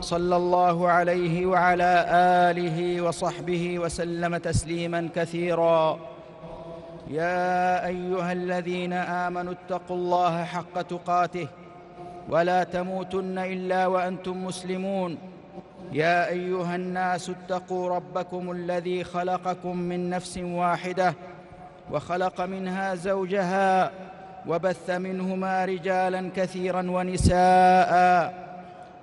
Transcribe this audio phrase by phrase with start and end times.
[0.00, 2.06] صلى الله عليه وعلى
[2.50, 5.98] آله وصحبه وسلم تسليما كثيرا.
[7.10, 11.48] يا أيها الذين آمنوا اتقوا الله حق تقاته
[12.28, 15.18] ولا تموتن إلا وأنتم مسلمون.
[15.92, 21.14] يا أيها الناس اتقوا ربكم الذي خلقكم من نفس واحدة
[21.92, 23.90] وخلق منها زوجها
[24.46, 28.44] وبث منهما رجالا كثيرا ونساء.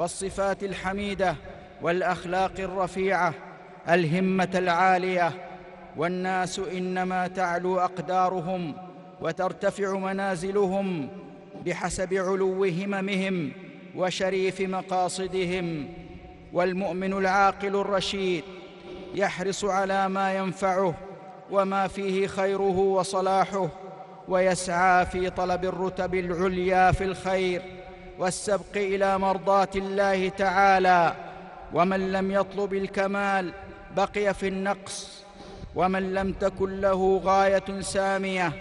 [0.00, 1.36] والصفات الحميدة
[1.82, 3.34] والأخلاق الرفيعة
[3.88, 5.32] الهمة العالية.
[5.96, 8.74] والناس إنما تعلو أقدارهم
[9.20, 11.08] وترتفع منازلهم
[11.66, 13.52] بحسب علو هممهم
[13.96, 15.88] وشريف مقاصدهم.
[16.52, 18.44] والمؤمن العاقل الرشيد
[19.14, 20.94] يحرص على ما ينفعه
[21.50, 23.68] وما فيه خيره وصلاحه
[24.28, 27.79] ويسعى في طلب الرتب العليا في الخير.
[28.20, 31.14] والسبق إلى مرضاة الله تعالى
[31.74, 33.52] ومن لم يطلب الكمال
[33.96, 35.24] بقي في النقص
[35.74, 38.52] ومن لم تكن له غاية سامية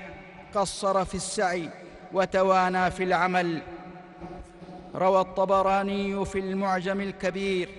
[0.55, 1.69] قصر في السعي
[2.13, 3.61] وتوانى في العمل.
[4.95, 7.69] روى الطبراني في المعجم الكبير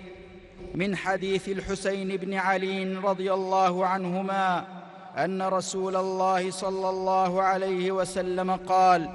[0.75, 4.65] من حديث الحسين بن علي رضي الله عنهما
[5.17, 9.09] أن رسول الله صلى الله عليه وسلم قال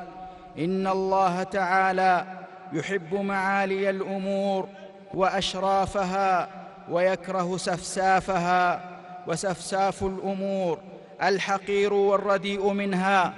[0.58, 4.68] إن الله تعالى يحب معالي الأمور
[5.14, 6.48] وأشرافها
[6.90, 8.80] ويكره سفسافها
[9.26, 10.78] وسفساف الأمور
[11.22, 13.34] الحقير والرديء منها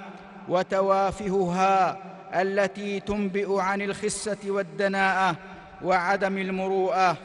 [0.49, 1.97] وتوافهها
[2.33, 5.35] التي تنبئ عن الخسة والدناءة
[5.83, 7.17] وعدم المروءة.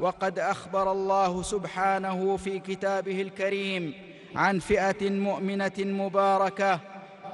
[0.00, 3.94] وقد أخبر الله سبحانه في كتابه الكريم
[4.36, 6.80] عن فئة مؤمنة مباركة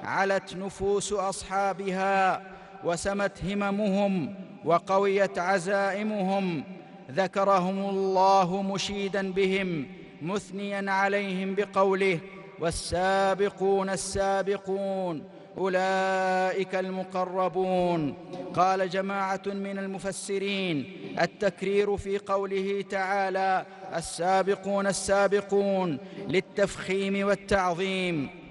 [0.05, 2.43] علت نفوس أصحابها
[2.87, 6.65] وسمت هممهم وقويت عزائمهم.
[7.11, 9.87] ذكرهم الله مشيدا بهم
[10.23, 12.19] مثنيا عليهم بقوله
[12.61, 15.25] والسابقون السابقون
[15.59, 18.15] أولئك المقربون.
[18.55, 20.77] قال جماعة من المفسرين
[21.21, 23.67] التكرير في قوله تعالى
[23.97, 25.99] السابقون السابقون
[26.29, 28.46] للتفخيم والتعظيم.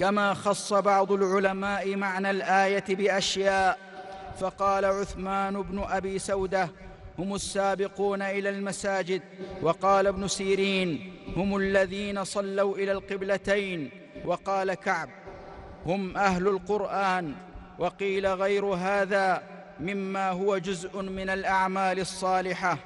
[0.00, 3.78] كما خص بعض العلماء معنى الآية بأشياء.
[4.40, 6.68] فقال عثمان بن أبي سودة
[7.18, 9.22] هم السابقون إلى المساجد.
[9.62, 13.90] وقال ابن سيرين هم الذين صلوا إلى القبلتين.
[14.24, 15.08] وقال كعب
[15.86, 17.34] هم أهل القرآن.
[17.78, 19.42] وقيل غير هذا
[19.80, 22.78] مما هو جزء من الأعمال الصالحة.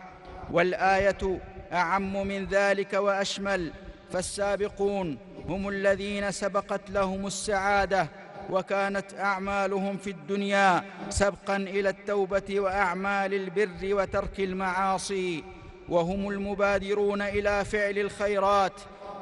[0.53, 1.41] والآية
[1.73, 3.73] أعم من ذلك وأشمل
[4.13, 8.09] فالسابقون هم الذين سبقت لهم السعادة
[8.51, 15.45] وكانت أعمالهم في الدنيا سبقا إلى التوبة وأعمال البر وترك المعاصي.
[15.89, 18.73] وهم المبادرون إلى فعل الخيرات.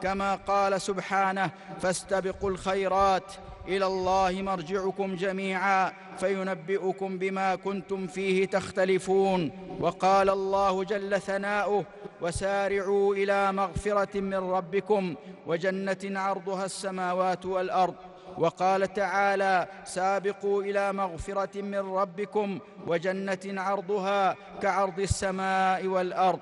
[0.02, 3.32] كما قال سبحانه فاستبقوا الخيرات
[3.68, 9.50] إلى الله مرجعكم جميعا فينبئكم بما كنتم فيه تختلفون.
[9.80, 11.84] وقال الله جل ثناؤه
[12.20, 15.14] وسارعوا إلى مغفرة من ربكم
[15.46, 17.94] وجنة عرضها السماوات والأرض.
[18.38, 26.40] وقال تعالى سابقوا إلى مغفرة من ربكم وجنة عرضها كعرض السماء والأرض.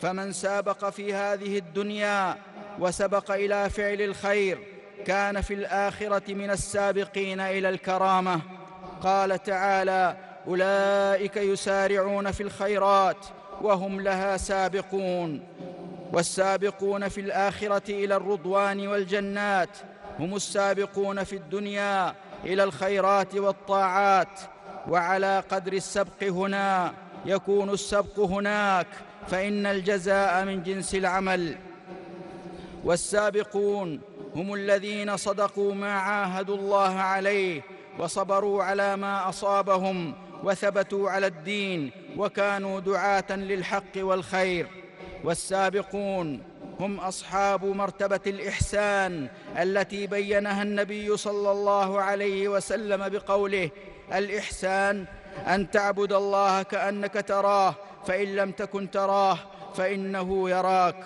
[0.00, 2.36] فمن سابق في هذه الدنيا
[2.80, 4.58] وسبق إلى فعل الخير
[5.06, 8.40] كان في الآخرة من السابقين إلى الكرامة.
[9.02, 10.16] قال تعالى
[10.48, 13.26] أولئك يسارعون في الخيرات
[13.62, 15.42] وهم لها سابقون
[16.12, 19.78] والسابقون في الآخرة إلى الرضوان والجنات
[20.18, 22.14] هم السابقون في الدنيا
[22.44, 24.40] إلى الخيرات والطاعات
[24.88, 26.92] وعلى قدر السبق هنا
[27.26, 28.86] يكون السبق هناك
[29.28, 31.56] فإن الجزاء من جنس العمل.
[32.84, 34.00] والسابقون
[34.36, 37.62] هم الذين صدقوا ما عاهدوا الله عليه
[37.98, 44.66] وصبروا على ما أصابهم وثبتوا على الدين وكانوا دعاة للحق والخير
[45.24, 46.42] والسابقون
[46.80, 49.28] هم أصحاب مرتبة الإحسان
[49.58, 53.70] التي بينها النبي صلى الله عليه وسلم بقوله
[54.14, 55.04] الإحسان
[55.46, 57.74] أن تعبد الله كأنك تراه
[58.06, 59.38] فإن لم تكن تراه
[59.74, 61.04] فإنه يراك.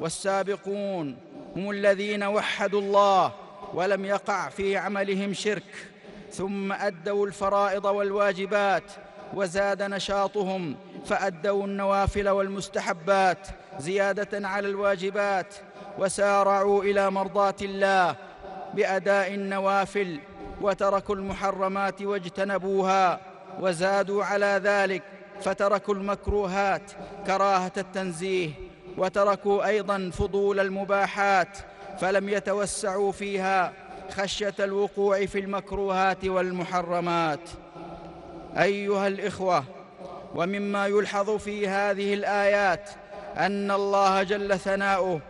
[0.00, 1.16] والسابقون
[1.56, 3.32] هم الذين وحدوا الله
[3.74, 5.88] ولم يقع في عملهم شرك
[6.32, 8.92] ثم أدوا الفرائض والواجبات
[9.34, 10.76] وزاد نشاطهم
[11.06, 13.48] فأدوا النوافل والمستحبات
[13.78, 15.54] زيادة على الواجبات
[15.98, 18.16] وسارعوا إلى مرضاة الله
[18.74, 20.20] بأداء النوافل
[20.60, 23.20] وتركوا المحرمات واجتنبوها
[23.60, 25.02] وزادوا على ذلك
[25.40, 26.82] فتركوا المكروهات
[27.26, 28.50] كراهة التنزيه
[28.96, 31.58] وتركوا أيضا فضول المباحات
[32.00, 33.72] فلم يتوسعوا فيها
[34.10, 37.40] خشية الوقوع في المكروهات والمحرمات.
[38.56, 39.64] أيها الإخوة
[40.34, 42.90] ومما يلحظ في هذه الآيات
[43.36, 45.20] أن الله جل ثناؤه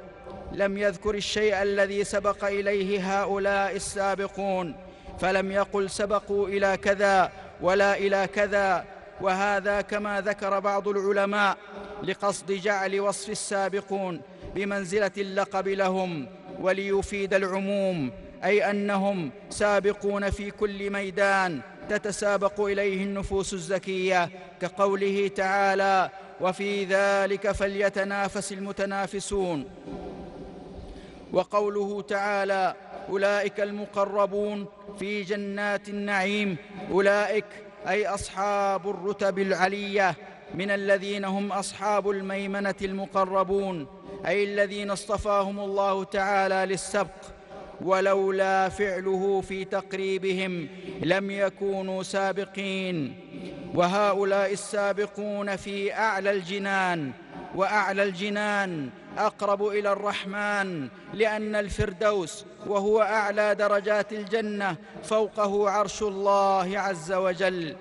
[0.52, 4.76] لم يذكر الشيء الذي سبق إليه هؤلاء السابقون
[5.20, 8.84] فلم يقل سبقوا إلى كذا ولا إلى كذا
[9.20, 11.56] وهذا كما ذكر بعض العلماء
[12.02, 14.20] لقصد جعل وصف السابقون
[14.54, 16.26] بمنزلة اللقب لهم
[16.60, 18.10] وليفيد العموم
[18.44, 24.30] أي أنهم سابقون في كل ميدان تتسابق إليه النفوس الزكية
[24.60, 29.64] كقوله تعالى وفي ذلك فليتنافس المتنافسون
[31.32, 32.74] وقوله تعالى
[33.08, 34.66] أولئك المقربون
[34.98, 36.56] في جنات النعيم
[36.90, 37.44] أولئك
[37.88, 40.14] أي أصحاب الرتب العلية
[40.54, 43.86] من الذين هم أصحاب الميمنة المقربون
[44.26, 47.37] أي الذين اصطفاهم الله تعالى للسبق
[47.80, 50.68] ولولا فعله في تقريبهم
[51.02, 53.14] لم يكونوا سابقين.
[53.74, 57.12] وهؤلاء السابقون في أعلى الجنان
[57.54, 67.12] وأعلى الجنان أقرب إلى الرحمن لأن الفردوس وهو أعلى درجات الجنة فوقه عرش الله عز
[67.12, 67.76] وجل.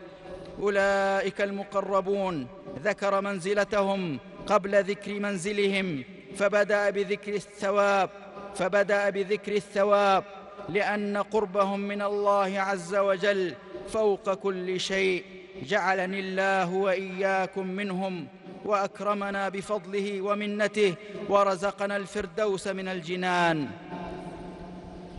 [0.60, 2.48] أولئك المقربون
[2.84, 6.04] ذكر منزلتهم قبل ذكر منزلهم
[6.36, 8.10] فبدأ بذكر الثواب.
[8.56, 10.24] فبدأ بذكر الثواب
[10.70, 13.54] لأن قربهم من الله عز وجل
[13.90, 15.24] فوق كل شيء.
[15.64, 18.28] جعلني الله وإياكم منهم
[18.66, 20.96] وأكرمنا بفضله ومنته
[21.30, 23.68] ورزقنا الفردوس من الجنان.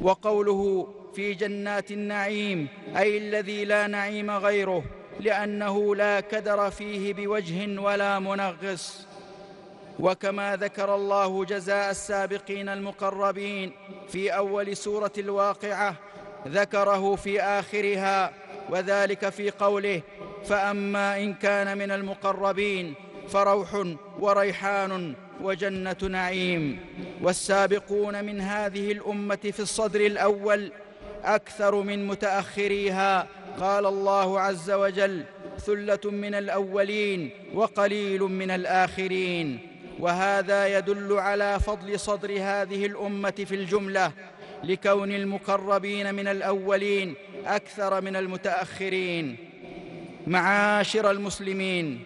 [0.03, 4.85] وقوله في جنات النعيم أي الذي لا نعيم غيره
[5.21, 9.08] لأنه لا كدر فيه بوجه ولا منغص.
[9.99, 13.73] وكما ذكر الله جزاء السابقين المقربين
[14.09, 15.95] في أول سورة الواقعة
[16.49, 18.33] ذكره في آخرها
[18.71, 20.03] وذلك في قوله
[20.45, 22.95] فأما إن كان من المقربين
[23.29, 23.85] فروح
[24.21, 26.81] وريحان وجنة نعيم.
[27.23, 30.73] والسابقون من هذه الأمة في الصدر الأول
[31.25, 33.27] أكثر من متأخريها
[33.61, 35.25] قال الله عز وجل
[35.59, 39.59] ثلة من الأولين وقليل من الآخرين.
[39.99, 44.13] وهذا يدل على فضل صدر هذه الأمة في الجملة
[44.65, 47.15] لكون المقربين من الأولين
[47.47, 49.37] أكثر من المتأخرين.
[50.27, 52.03] معاشر المسلمين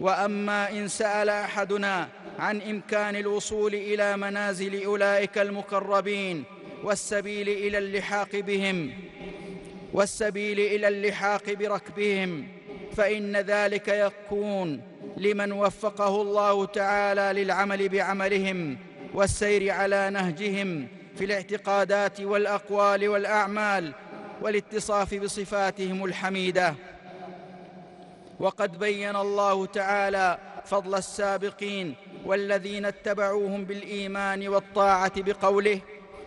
[0.00, 2.08] وأما إن سأل أحدنا
[2.38, 6.44] عن إمكان الوصول إلى منازل أولئك المقربين
[6.84, 8.92] والسبيل إلى اللحاق بهم
[9.92, 12.48] والسبيل إلى اللحاق بركبهم
[12.96, 18.78] فإن ذلك يكون لمن وفقه الله تعالى للعمل بعملهم
[19.14, 23.92] والسير على نهجهم في الاعتقادات والأقوال والأعمال
[24.42, 26.74] والاتصاف بصفاتهم الحميدة.
[28.40, 35.80] وقد بين الله تعالى فضل السابقين والذين اتبعوهم بالإيمان والطاعة بقوله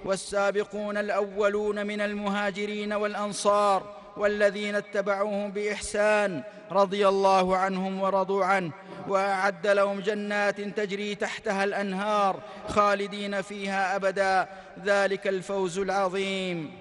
[0.06, 8.72] والسابقون الأولون من المهاجرين والأنصار والذين اتبعوهم بإحسان رضي الله عنهم ورضوا عنه
[9.08, 14.48] وأعد لهم جنات تجري تحتها الأنهار خالدين فيها أبدا.
[14.86, 16.72] ذلك الفوز العظيم.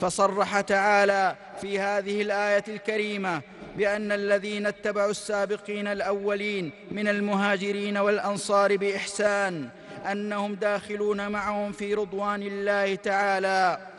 [0.00, 3.42] فصرح تعالى في هذه الآية الكريمة
[3.76, 9.68] بأن الذين اتبعوا السابقين الأولين من المهاجرين والأنصار بإحسان
[10.12, 13.89] أنهم داخلون معهم في رضوان الله تعالى.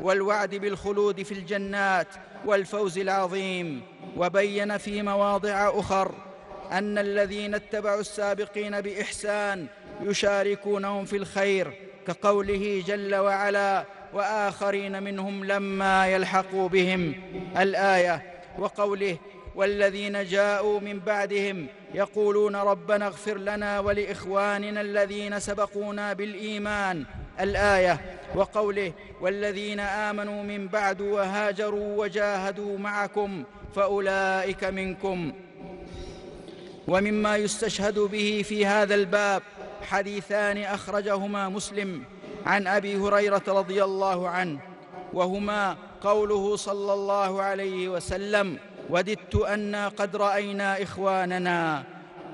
[0.00, 2.08] والوعد بالخلود في الجنات
[2.44, 3.82] والفوز العظيم.
[4.16, 6.14] وبين في مواضع أخر
[6.72, 9.66] أن الذين اتبعوا السابقين بإحسان
[10.02, 11.72] يشاركونهم في الخير
[12.06, 17.14] كقوله جل وعلا وآخرين منهم لما يلحقوا بهم.
[17.58, 18.22] الآية
[18.58, 19.18] وقوله
[19.54, 27.04] والذين جاءوا من بعدهم يقولون ربنا اغفر لنا ولإخواننا الذين سبقونا بالإيمان.
[27.40, 28.00] الآية
[28.34, 33.44] وقوله والذين آمنوا من بعد وهاجروا وجاهدوا معكم
[33.74, 35.32] فأولئك منكم.
[36.88, 39.42] ومما يستشهد به في هذا الباب
[39.82, 42.02] حديثان أخرجهما مسلم
[42.46, 44.58] عن أبي هريرة رضي الله عنه
[45.12, 48.58] وهما قوله صلى الله عليه وسلم
[48.90, 51.84] وددت أنا قد رأينا إخواننا.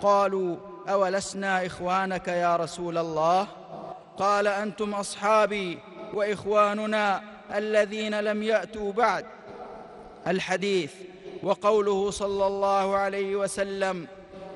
[0.03, 0.57] قالوا
[0.89, 3.49] أولسنا إخوانك يا رسول الله؟
[4.19, 5.79] قال أنتم أصحابي
[6.15, 7.23] وإخواننا
[7.55, 9.25] الذين لم يأتوا بعد
[10.27, 10.93] الحديث
[11.43, 14.07] وقوله صلى الله عليه وسلم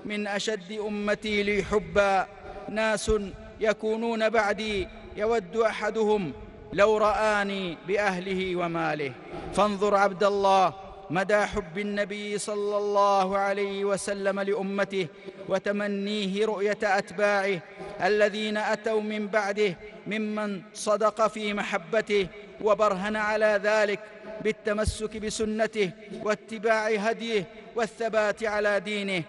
[0.04, 2.26] من أشد أمتي لي حبا
[2.68, 3.12] ناس
[3.60, 6.32] يكونون بعدي يود أحدهم
[6.72, 9.12] لو رآني بأهله وماله.
[9.54, 10.74] فانظر عبد الله
[11.10, 15.06] مدى حب النبي صلى الله عليه وسلم لأمته
[15.48, 17.60] وتمنيه رؤية أتباعه
[18.02, 19.74] الذين أتوا من بعده
[20.06, 22.26] ممن صدق في محبته
[22.60, 24.00] وبرهن على ذلك
[24.40, 25.90] بالتمسك بسنته
[26.22, 27.44] واتباع هديه
[27.76, 29.22] والثبات على دينه.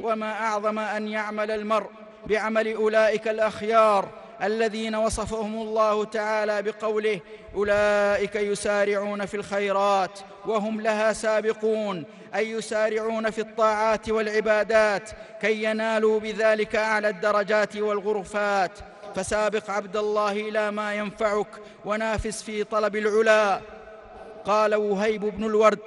[0.00, 1.90] وما أعظم أن يعمل المرء
[2.26, 7.20] بعمل أولئك الأخيار الذين وصفهم الله تعالى بقوله
[7.54, 16.76] أولئك يسارعون في الخيرات وهم لها سابقون أي يسارعون في الطاعات والعبادات كي ينالوا بذلك
[16.76, 18.72] أعلى الدرجات والغرفات.
[19.14, 21.48] فسابق عبد الله إلى ما ينفعك
[21.84, 23.60] ونافس في طلب العلا.
[24.44, 25.78] قال وهيب بن الورد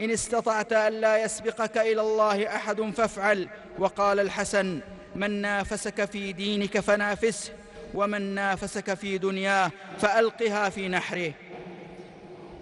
[0.00, 3.48] إن استطعت ألا يسبقك إلى الله أحد فافعل.
[3.78, 4.80] وقال الحسن
[5.16, 7.52] من نافسك في دينك فنافسه.
[7.94, 11.32] ومن نافسك في دنياه فألقها في نحره.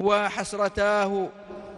[0.01, 1.29] وحسرتاه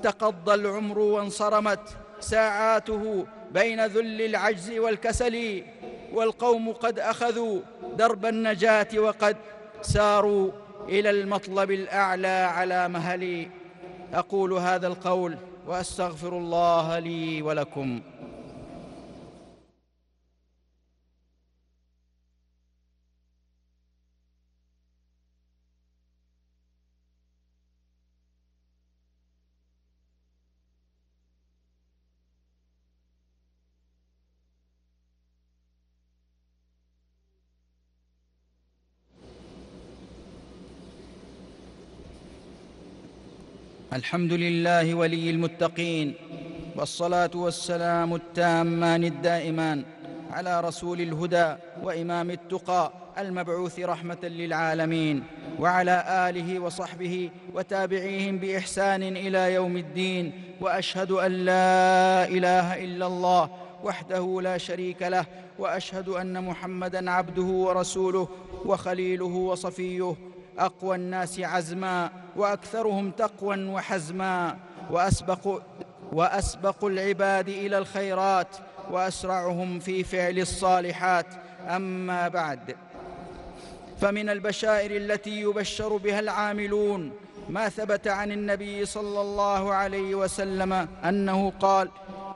[0.03, 1.81] تقضى العمر وانصرمت
[2.21, 5.63] ساعاته بين ذل العجز والكسل
[6.13, 7.61] والقوم قد أخذوا
[7.99, 9.37] درب النجاة وقد
[9.83, 10.51] ساروا
[10.89, 13.49] إلى المطلب الأعلى على مهلي.
[14.15, 18.01] أقول هذا القول وأستغفر الله لي ولكم.
[43.95, 46.15] الحمد لله ولي المتقين
[46.77, 49.85] والصلاة والسلام التامان الدائمان
[50.31, 55.23] على رسول الهدى وإمام التقى المبعوث رحمة للعالمين
[55.59, 63.51] وعلى آله وصحبه وتابعيهم بإحسان إلى يوم الدين وأشهد أن لا إله إلا الله
[63.85, 65.27] وحده لا شريك له
[65.59, 68.29] وأشهد أن محمدا عبده ورسوله
[68.65, 70.17] وخليله وصفيه
[70.59, 74.57] أقوى الناس عزما وأكثرهم تقوى وحزما
[74.91, 75.63] وأسبق
[76.13, 78.57] وأسبق العباد إلى الخيرات
[78.91, 81.27] وأسرعهم في فعل الصالحات.
[81.69, 82.77] أما بعد
[84.01, 87.13] فمن البشائر التي يبشر بها العاملون
[87.49, 90.73] ما ثبت عن النبي صلى الله عليه وسلم
[91.05, 91.89] أنه قال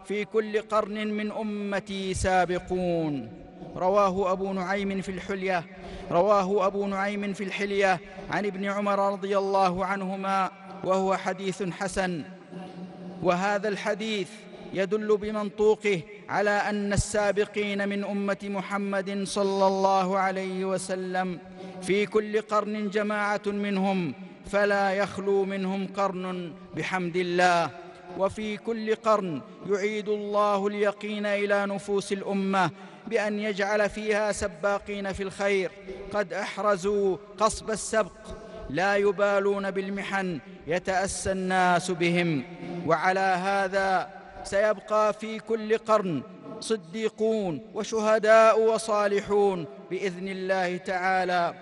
[0.05, 3.48] في كل قرن من أمتي سابقون.
[3.79, 5.65] رواه أبو نعيم في الحلية
[6.11, 10.51] رواه أبو نعيم في الحلية عن ابن عمر رضي الله عنهما
[10.85, 12.25] وهو حديث حسن.
[13.23, 14.29] وهذا الحديث
[14.73, 21.39] يدل بمنطوقه على أن السابقين من أمة محمد صلى الله عليه وسلم
[21.83, 24.15] في كل قرن جماعة منهم
[24.47, 27.71] فلا يخلو منهم قرن بحمد الله.
[28.19, 32.71] وفي كل قرن يعيد الله اليقين إلى نفوس الأمة
[33.09, 35.71] بأن يجعل فيها سباقين في الخير.
[36.13, 38.13] قد أحرزوا قصب السبق.
[38.71, 42.43] لا يبالون بالمحن يتأسى الناس بهم.
[42.87, 44.09] وعلى هذا
[44.45, 46.23] سيبقى في كل قرن
[46.61, 51.55] صديقون وشهداء وصالحون بإذن الله تعالى.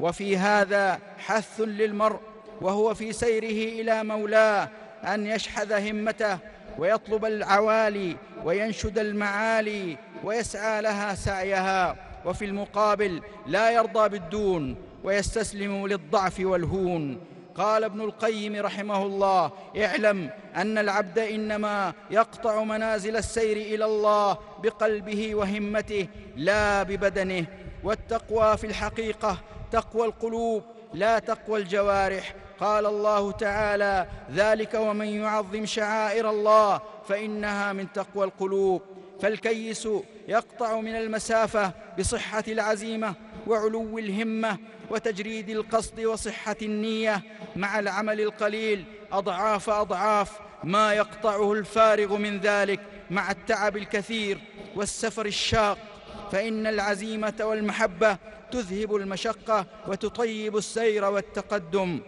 [0.00, 2.20] وفي هذا حث للمرء
[2.60, 4.68] وهو في سيره إلى مولاه
[5.04, 6.38] أن يشحذ همته
[6.78, 17.20] ويطلب العوالي وينشد المعالي ويسعى لها سعيها وفي المقابل لا يرضى بالدون ويستسلم للضعف والهون.
[17.54, 25.34] قال ابن القيم رحمه الله اعلم أن العبد إنما يقطع منازل السير إلى الله بقلبه
[25.34, 27.46] وهمته لا ببدنه.
[27.84, 29.38] والتقوى في الحقيقة
[29.72, 30.62] تقوى القلوب
[30.94, 32.34] لا تقوى الجوارح.
[32.60, 38.82] قال الله تعالى ذلك ومن يعظم شعائر الله فإنها من تقوى القلوب.
[39.20, 39.88] فالكيس
[40.28, 43.14] يقطع من المسافة بصحة العزيمة
[43.46, 44.58] وعلو الهمة
[44.90, 47.22] وتجريد القصد وصحة النية.
[47.56, 52.80] مع العمل القليل أضعاف أضعاف ما يقطعه الفارغ من ذلك.
[53.10, 54.38] مع التعب الكثير
[54.76, 55.78] والسفر الشاق
[56.32, 58.16] فإن العزيمة والمحبة
[58.50, 62.00] تذهب المشقة وتطيب السير والتقدم.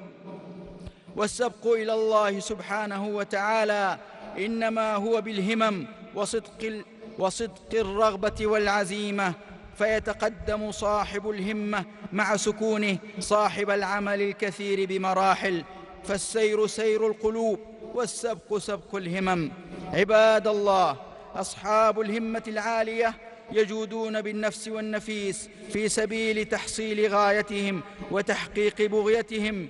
[1.17, 3.99] والسبق إلى الله سبحانه وتعالى
[4.39, 6.83] إنما هو بالهمم وصدق
[7.19, 9.33] وصدق الرغبة والعزيمة
[9.79, 15.65] فيتقدم صاحب الهمة مع سكونه صاحب العمل الكثير بمراحل
[16.05, 17.61] فالسير سير القلوب
[17.95, 19.51] والسبق سبق الهمم.
[19.93, 20.97] عباد الله
[21.35, 23.15] أصحاب الهمة العالية
[23.53, 29.69] يجودون بالنفس والنفيس في سبيل تحصيل غايتهم وتحقيق بغيتهم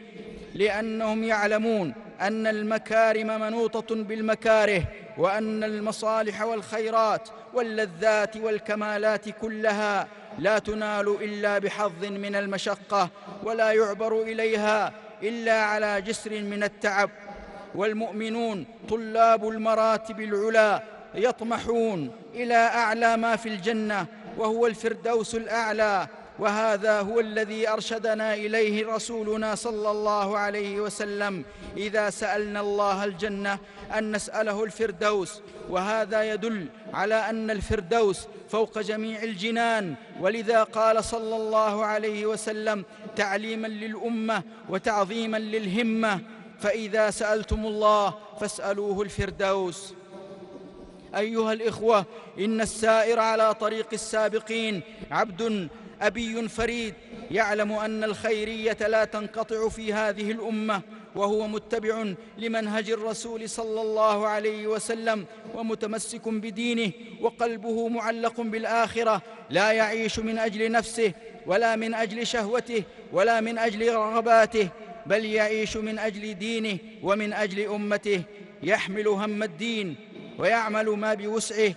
[0.55, 4.83] لأنهم يعلمون أن المكارم منوطة بالمكاره
[5.19, 10.09] وأن المصالح والخيرات واللذات والكمالات كلها
[10.39, 13.09] لا تنال إلا بحظ من المشقة
[13.43, 17.11] ولا يعبر إليها إلا على جسر من التعب.
[17.75, 20.83] والمؤمنون طلاب المراتب العلى
[21.15, 24.07] يطمحون إلى أعلى ما في الجنة
[24.39, 26.07] وهو الفردوس الأعلى
[26.39, 31.45] وهذا هو الذي أرشدنا إليه رسولنا صلى الله عليه وسلم
[31.77, 33.59] إذا سألنا الله الجنة
[33.99, 35.41] أن نسأله الفردوس.
[35.69, 39.95] وهذا يدل على أن الفردوس فوق جميع الجنان.
[40.21, 42.85] ولذا قال صلى الله عليه وسلم
[43.17, 46.21] تعليما للأمة وتعظيما للهمة.
[46.61, 49.95] فإذا سألتم الله فاسألوه الفردوس.
[51.17, 52.05] أيها الإخوة
[52.39, 55.69] إن السائر على طريق السابقين عبد
[56.01, 56.95] أبي فريد
[57.31, 60.83] يعلم أن الخيرية لا تنقطع في هذه الأمة
[61.15, 70.19] وهو متبع لمنهج الرسول صلى الله عليه وسلم ومتمسك بدينه وقلبه معلق بالآخرة لا يعيش
[70.19, 71.13] من أجل نفسه
[71.47, 72.83] ولا من أجل شهوته
[73.13, 74.69] ولا من أجل رغباته
[75.07, 78.23] بل يعيش من أجل دينه ومن أجل أمته.
[78.63, 79.97] يحمل هم الدين
[80.39, 81.75] ويعمل ما بوسعه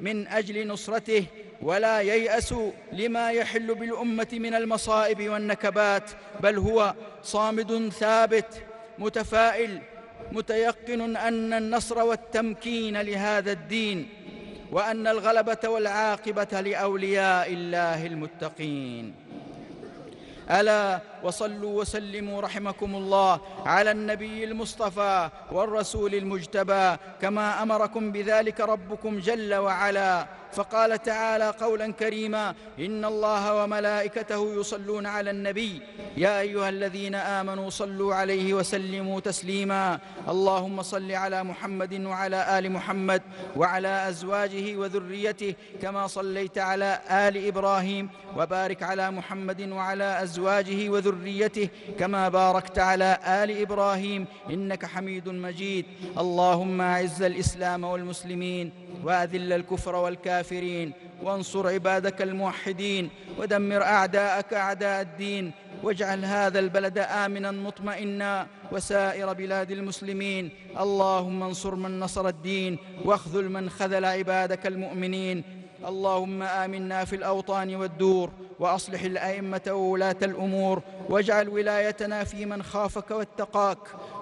[0.00, 1.24] من أجل نصرته
[1.62, 2.54] ولا ييأس
[2.92, 8.62] لما يحل بالأمة من المصائب والنكبات بل هو صامد ثابت
[8.98, 9.80] متفائل
[10.32, 14.08] متيقن أن النصر والتمكين لهذا الدين
[14.72, 19.14] وأن الغلبة والعاقبة لأولياء الله المتقين.
[20.50, 29.54] ألا وصلوا وسلموا رحمكم الله على النبي المصطفى والرسول المجتبى كما أمركم بذلك ربكم جل
[29.54, 30.26] وعلا.
[30.52, 35.82] فقال تعالى قولا كريما إن الله وملائكته يصلون على النبي.
[36.16, 39.98] يا أيها الذين آمنوا صلوا عليه وسلموا تسليما.
[40.28, 43.22] اللهم صل على محمد وعلى آل محمد
[43.56, 51.07] وعلى أزواجه وذريته كما صليت على آل إبراهيم وبارك على محمد وعلى أزواجه وذريته.
[51.98, 55.84] كما باركت على آل إبراهيم إنك حميد مجيد.
[56.18, 58.72] اللهم أعز الإسلام والمسلمين
[59.04, 60.92] وأذل الكفر والكافرين
[61.22, 70.50] وانصر عبادك الموحدين ودمر أعداءك أعداء الدين واجعل هذا البلد آمنا مطمئنا وسائر بلاد المسلمين.
[70.80, 75.42] اللهم انصر من نصر الدين واخذل من خذل عبادك المؤمنين.
[75.88, 83.78] اللهم آمنا في الأوطان والدور وأصلح الأئمة وولاة الأمور واجعل ولايتنا في من خافك واتقاك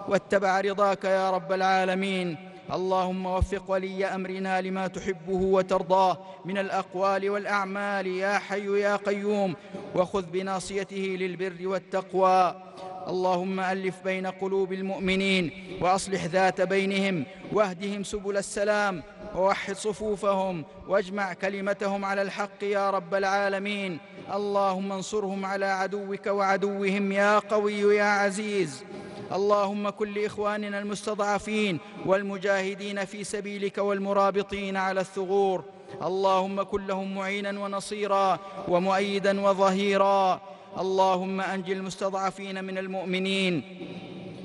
[0.09, 2.37] واتبع رضاك يا رب العالمين.
[2.73, 9.55] اللهم وفق ولي أمرنا لما تحبه وترضاه من الأقوال والأعمال يا حي يا قيوم
[9.95, 12.66] وخذ بناصيته للبر والتقوى.
[13.09, 19.03] اللهم ألف بين قلوب المؤمنين وأصلح ذات بينهم واهدهم سبل السلام
[19.35, 23.99] ووحد صفوفهم واجمع كلمتهم على الحق يا رب العالمين.
[24.35, 28.85] اللهم انصرهم على عدوك وعدوهم يا قوي يا عزيز.
[29.33, 35.65] اللهم كن لإخواننا المستضعفين والمجاهدين في سبيلك والمرابطين على الثغور.
[36.03, 38.39] اللهم كن لهم معينا ونصيرا
[38.69, 40.41] ومؤيدا وظهيرا.
[40.79, 43.63] اللهم انج المستضعفين من المؤمنين.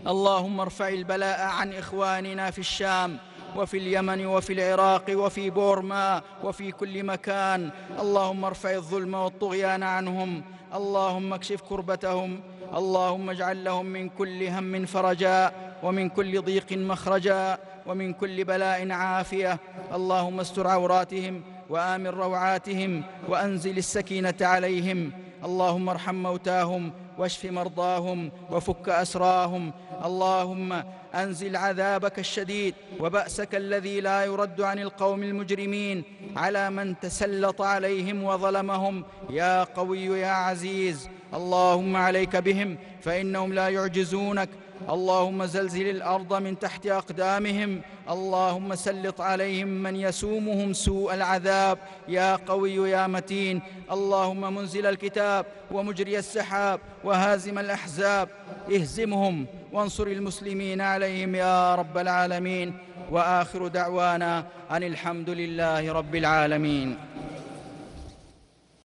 [0.08, 3.18] اللهم ارفع البلاء عن إخواننا في الشام
[3.56, 7.70] وفي اليمن وفي العراق وفي بورما وفي كل مكان.
[8.00, 10.44] اللهم ارفع الظلم والطغيان عنهم.
[10.74, 12.40] اللهم اكشف كربتهم.
[12.76, 15.52] اللهم اجعل لهم من كل هم فرجا
[15.84, 19.60] ومن كل ضيق مخرجا ومن كل بلاء عافية.
[19.94, 25.12] اللهم استر عوراتهم وآمن روعاتهم وأنزل السكينة عليهم.
[25.44, 29.72] اللهم ارحم موتاهم واشف مرضاهم وفك أسراهم.
[30.06, 30.84] اللهم
[31.16, 36.04] أنزل عذابك الشديد وبأسك الذي لا يرد عن القوم المجرمين
[36.36, 39.04] على من تسلط عليهم وظلمهم.
[39.30, 44.50] يا قوي يا عزيز اللهم عليك بهم فإنهم لا يعجزونك.
[44.90, 47.82] اللهم زلزل الأرض من تحت أقدامهم.
[48.10, 51.78] اللهم سلط عليهم من يسومهم سوء العذاب.
[52.08, 53.62] يا قوي يا متين.
[53.92, 58.30] اللهم منزل الكتاب ومجري السحاب وهازم الأحزاب.
[58.72, 62.74] اهزمهم وانصر المسلمين عليهم يا رب العالمين.
[63.12, 66.98] وآخر دعوانا أن الحمد لله رب العالمين.